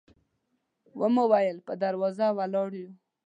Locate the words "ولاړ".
2.37-2.69